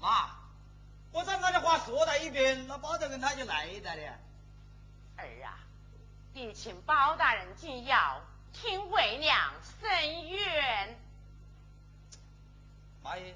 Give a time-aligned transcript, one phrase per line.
[0.00, 0.30] 妈，
[1.12, 3.90] 我将他的话说到一遍，那包大人他就来了的。
[5.16, 5.58] 儿啊，
[6.32, 8.20] 你请包大人进药，
[8.52, 10.98] 听为娘申冤。
[13.02, 13.34] 妈耶，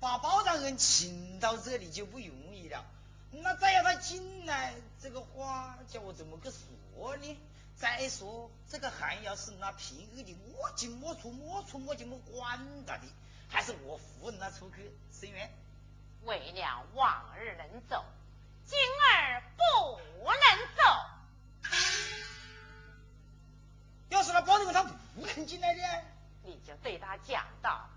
[0.00, 2.84] 把包大人请到这里就不容易了。
[3.30, 7.38] 那再要他进来，这个话叫我怎么个说呢？
[7.76, 13.02] 再说这个寒窑是那平日里我进我出我出我进我管他的，
[13.54, 15.48] 还是我夫人那出去申冤？
[16.24, 18.04] 为娘往日能走，
[18.66, 20.42] 今儿不能
[20.74, 20.82] 走。
[24.08, 25.82] 要是那包大人他不肯进来的，
[26.42, 27.88] 你就对他讲道：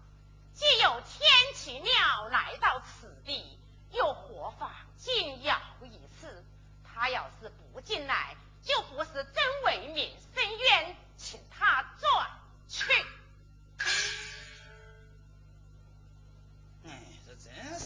[0.53, 6.45] 既有天齐庙来到此地，又何妨进窑一次？
[6.83, 8.37] 他要是不进来。
[8.63, 12.29] 就不是真为民伸冤，请他转
[12.67, 12.83] 去。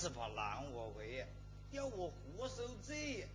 [0.02, 1.26] 是把难我为呀！
[1.70, 3.30] 要我活受罪。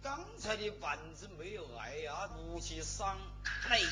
[0.00, 3.18] 刚才的板子没有挨呀，武器伤
[3.68, 3.88] 没有。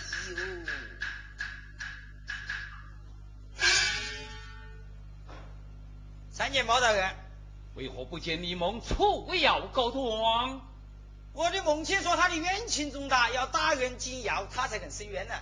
[6.32, 7.12] 参见包大人，
[7.74, 10.60] 为何不见你们出窑告状？
[11.32, 15.34] 我的母亲说他的冤情重大，要大人进窑，他才肯伸冤呢。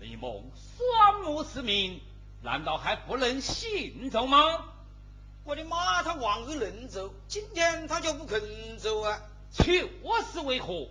[0.00, 2.02] 李梦双目失明，
[2.42, 4.64] 难道还不能行走吗？
[5.44, 9.20] 我的妈，他往日能走，今天他就不肯走啊！
[9.56, 9.64] 这
[10.32, 10.88] 是为何？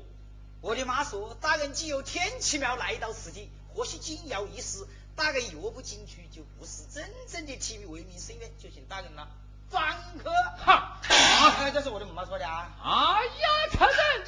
[0.62, 9.28] 我的妈说，大人既有天齐庙来到此地，或许进窑一事，大人若不进去，就不是真正的替为民伸冤，就请大人了。
[9.70, 9.84] 访
[10.24, 12.72] 客，哈，啊这是我的姆妈说的啊！
[12.84, 14.26] 哎呀，承认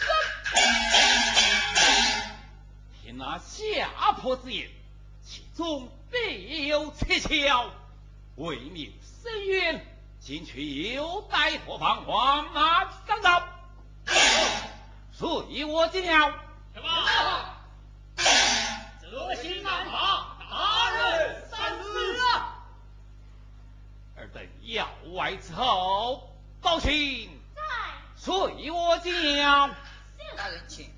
[3.01, 4.69] 听那下坡之言，
[5.29, 7.69] 其中必有蹊跷。
[8.37, 8.91] 为民
[9.21, 9.85] 伸冤，
[10.19, 12.07] 进去又待何方？
[12.07, 13.47] 往哪上道？
[15.11, 16.33] 随我进了。
[16.73, 16.87] 什么？
[18.15, 22.65] 这心难怕，大人三思啊！
[24.17, 26.27] 尔等要外之后，
[26.59, 27.29] 报信。
[27.53, 27.61] 在。
[28.15, 29.75] 随我讲。
[30.35, 30.91] 大人请。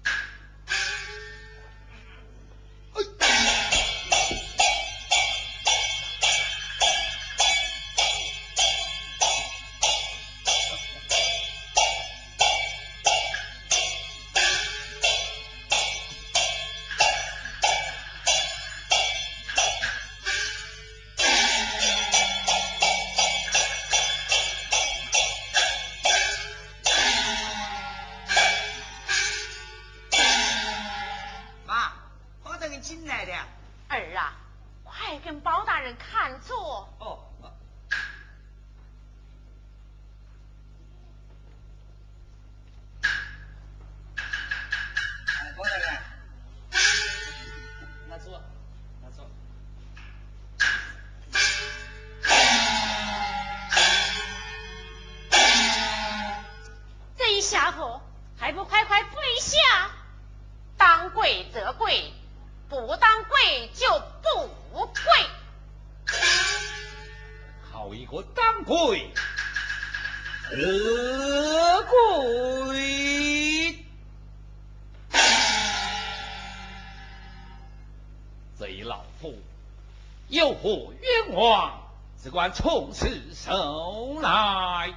[82.52, 84.94] 从此收来，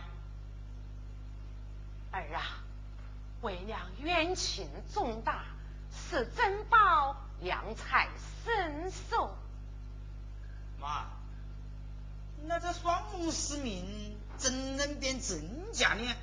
[2.11, 2.43] 儿啊，
[3.43, 5.45] 为娘冤情重大，
[5.93, 8.09] 是珍宝良才
[8.45, 9.35] 深受。
[10.81, 11.07] 妈，
[12.47, 16.15] 那这双目失明，怎能辨真假呢？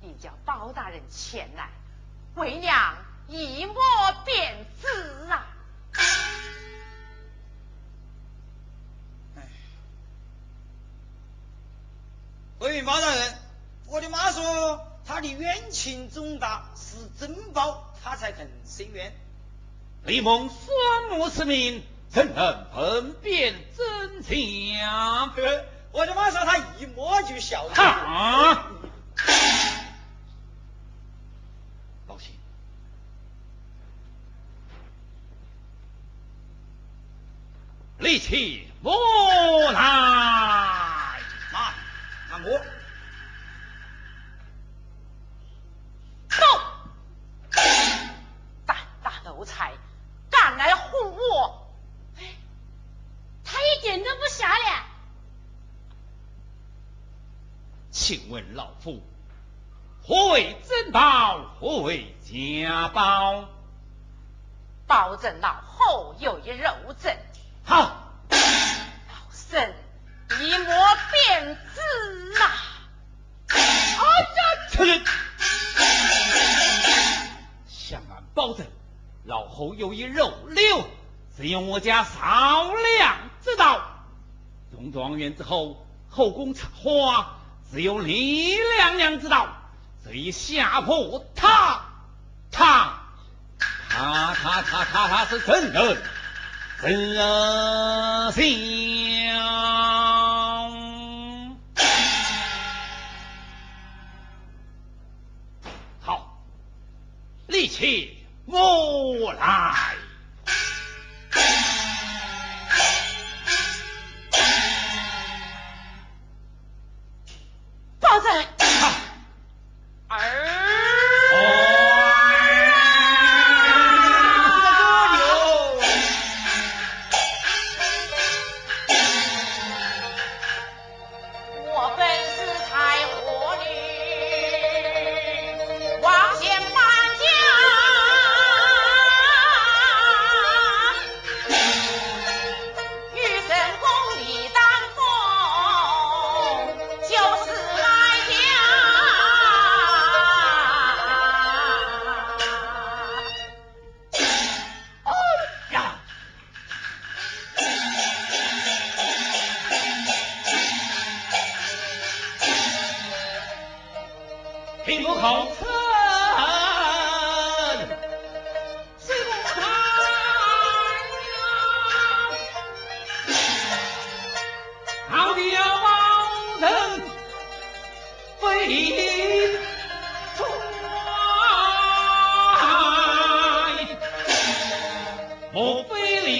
[0.00, 1.70] 你叫包大人前来，
[2.34, 2.96] 为娘
[3.26, 3.74] 一摸
[4.24, 4.88] 便知
[5.30, 5.47] 啊。
[15.88, 19.14] 的冤情重大，是珍宝，他才肯伸冤。
[20.04, 25.32] 李蒙双目失明，怎能分辨真假？
[25.92, 27.74] 我的妈说他一摸就晓得。
[27.74, 28.66] 哈！
[32.06, 32.30] 抱歉，
[37.98, 38.90] 立起木
[39.72, 39.80] 来，
[60.02, 61.56] 何为珍宝？
[61.60, 63.48] 何为家宝？
[64.86, 66.70] 保证老后有一肉
[67.02, 67.14] 证。
[67.64, 68.36] 好，老
[69.30, 69.74] 身
[70.40, 70.66] 一摸
[71.12, 71.80] 便知
[72.40, 72.44] 啊！
[73.50, 74.02] 啊
[74.36, 75.04] 呀，去人！
[77.68, 78.66] 向俺保证，
[79.24, 80.84] 老后有一肉瘤，
[81.36, 83.82] 只有我家少量知道。
[84.70, 87.37] 中状元之后，后宫插花，
[87.70, 89.48] 只有李娘娘知道。
[90.04, 91.80] 这一下破他，
[92.50, 92.98] 他，
[93.88, 96.02] 他，他，他，他，他是真人。
[96.80, 98.38] 真相。
[106.00, 106.40] 好，
[107.48, 109.96] 立起木来。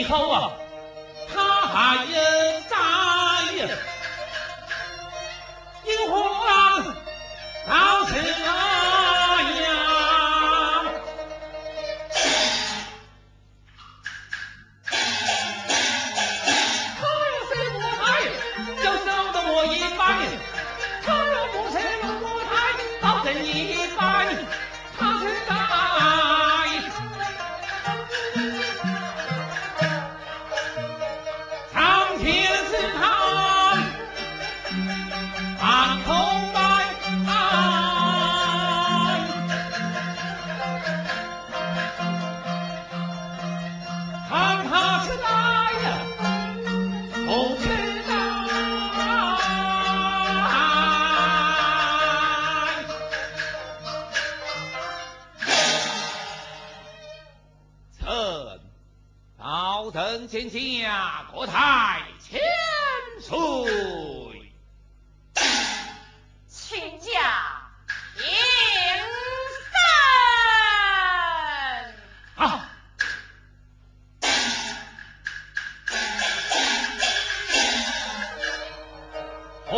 [0.08, 2.17] 他呀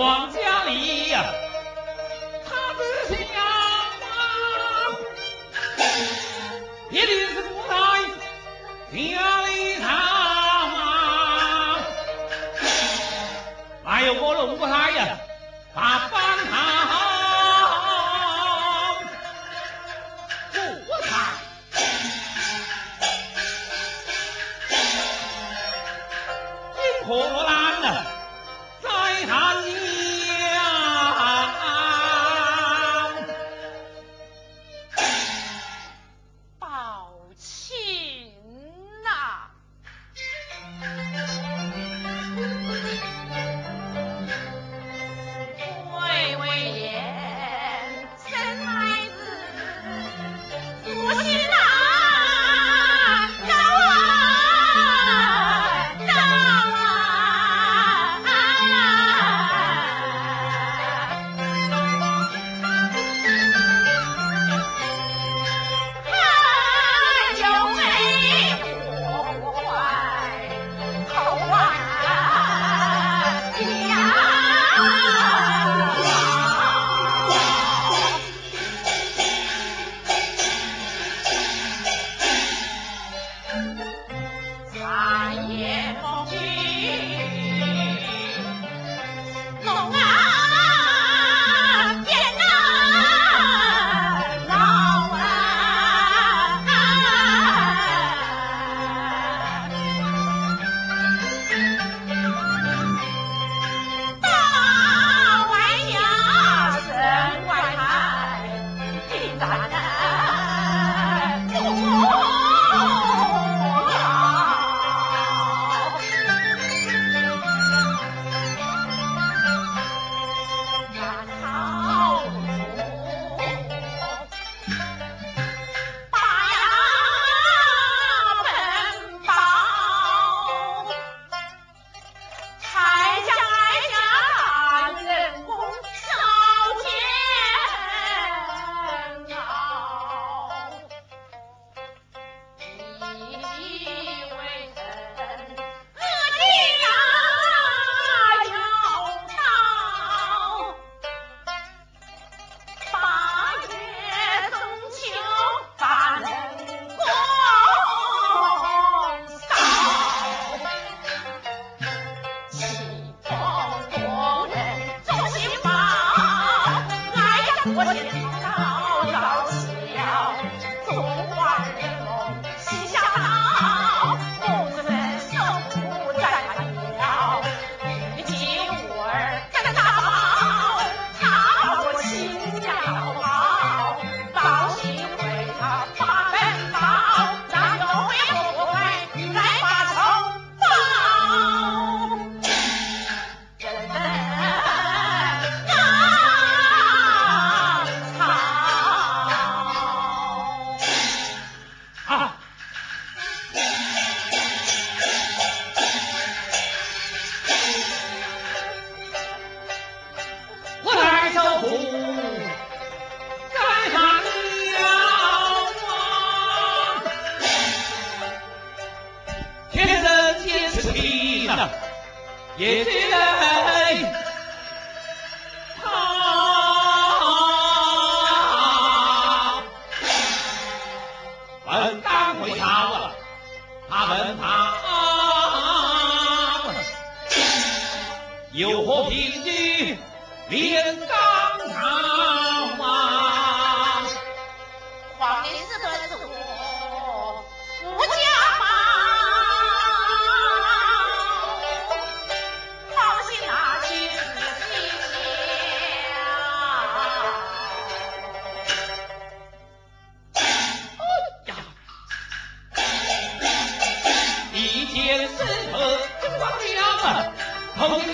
[0.00, 1.39] 往家里呀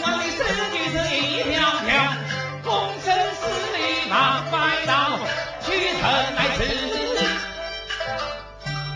[0.02, 0.38] 我的石
[0.72, 1.54] 句是一条
[1.86, 1.88] 条，
[2.62, 2.66] 终
[3.04, 3.40] 身死
[3.76, 3.76] 里
[4.08, 4.14] 拿
[4.50, 4.54] 白
[4.86, 5.18] 刀，
[5.62, 5.66] 取
[5.98, 6.02] 成
[6.36, 6.58] 来吃。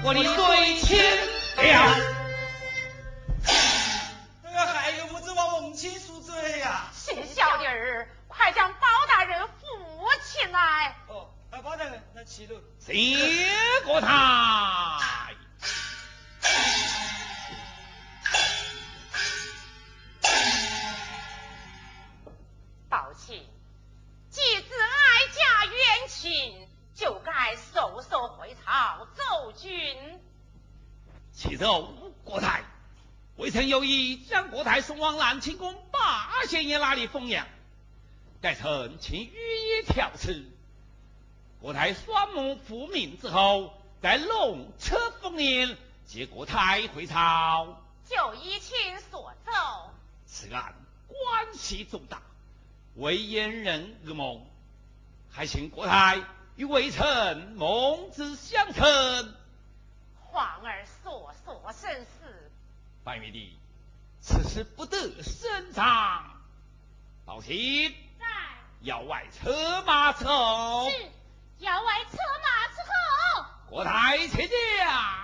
[0.03, 0.80] 我的嘴
[31.41, 32.65] 启奏国太，
[33.39, 37.47] 微臣有意将国太送往南清宫八仙爷那里奉养，
[38.43, 40.45] 待臣请御医调治。
[41.63, 43.73] 国太双目复明之后，
[44.03, 47.81] 该龙车封印，接国太回朝。
[48.07, 49.53] 就依亲所奏。
[50.27, 50.75] 此案
[51.09, 52.21] 关系重大，
[52.97, 54.45] 为燕人噩梦，
[55.31, 56.23] 还请国太
[56.57, 59.35] 与微臣梦之相称。
[60.33, 60.87] 皇儿
[61.19, 62.51] 我所生死
[63.05, 63.59] 白玉帝
[64.21, 66.41] 此时不得深藏
[67.25, 68.27] 保秦在。
[68.83, 70.97] 要外车马伺候是
[71.59, 75.20] 要外车马伺候国台起驾